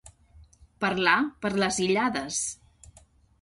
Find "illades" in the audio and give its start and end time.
1.85-2.41